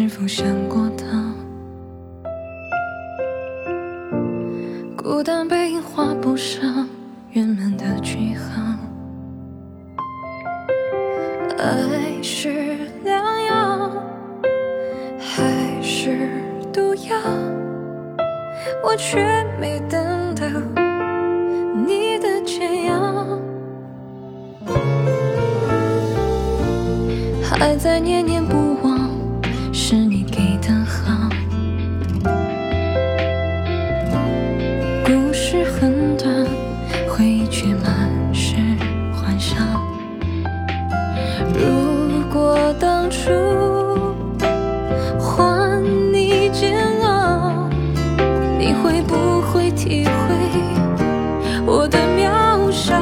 [0.00, 1.34] 是否想过他？
[4.96, 6.88] 孤单背影画不上
[7.32, 8.62] 圆满的句号。
[11.58, 13.90] 爱是良药，
[15.18, 16.30] 还是
[16.72, 17.18] 毒药？
[18.84, 19.18] 我却
[19.60, 20.46] 没等到
[21.84, 23.26] 你的解药，
[27.42, 28.67] 还在念念不
[51.70, 52.96] 我的渺小？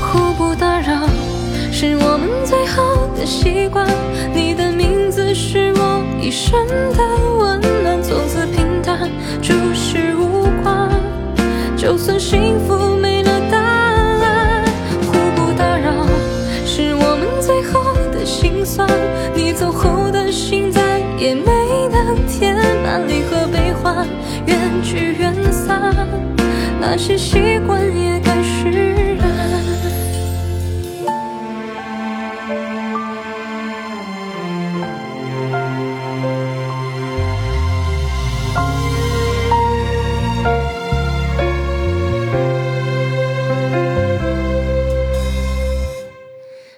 [0.00, 1.08] 互不打扰
[1.72, 3.88] 是我们最好的习惯。
[4.32, 7.02] 你的名字是我一生的
[7.38, 9.10] 温暖，从此平淡，
[9.42, 10.88] 诸事无关。
[11.76, 12.56] 就算心
[26.90, 29.28] 那些习惯也该释然。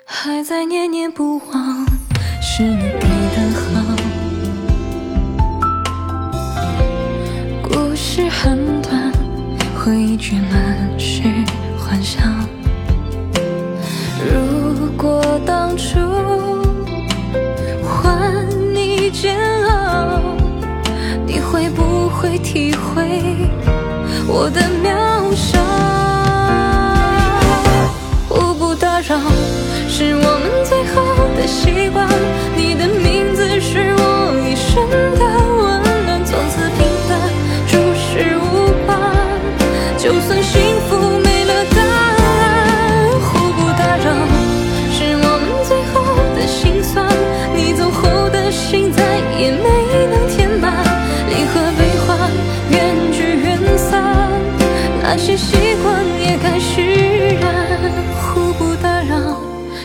[0.04, 1.86] 还在念念不忘，
[2.42, 3.94] 是你给的好。
[7.62, 8.79] 故事很
[9.90, 11.22] 短，回忆却满是
[11.76, 12.22] 幻想。
[14.24, 15.98] 如果当初
[17.82, 20.20] 还你煎熬，
[21.26, 23.50] 你会不会体会
[24.28, 25.58] 我的渺小？
[28.28, 29.18] 互不打扰
[29.88, 31.02] 是我们最后
[31.36, 32.29] 的习惯。
[40.42, 44.14] 幸福没了答案互不打扰
[44.90, 46.00] 是我们最后
[46.34, 47.06] 的心酸
[47.54, 49.02] 你走后的心再
[49.38, 50.72] 也没能填满
[51.28, 52.30] 离合悲欢
[52.70, 54.30] 缘聚缘散。
[55.02, 56.80] 那些习惯也该释
[57.40, 59.40] 然互不打扰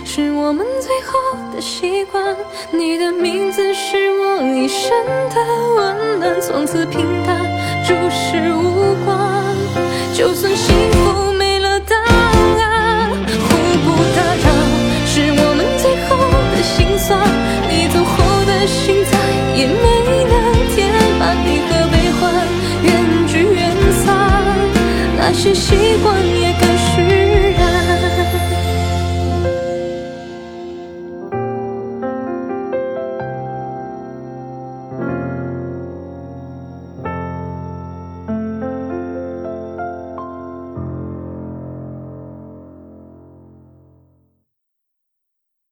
[0.06, 2.24] 是我们最后的习惯
[2.72, 4.90] 你的名字是我一生
[5.34, 5.36] 的
[5.76, 7.44] 温暖从此平淡
[7.84, 8.85] 注视无
[10.18, 13.50] 就算幸福没了答案，互
[13.84, 14.48] 不打扰
[15.06, 16.16] 是我们最后
[16.56, 17.20] 的心酸。
[17.68, 18.16] 你走后
[18.46, 19.12] 的心再
[19.58, 19.84] 也没
[20.24, 20.34] 能
[20.74, 20.88] 填
[21.20, 22.24] 满，离合悲欢，
[22.82, 23.76] 缘聚缘
[24.06, 24.08] 散，
[25.18, 26.16] 那些习惯。